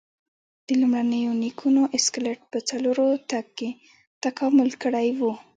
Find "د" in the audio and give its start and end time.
0.67-0.69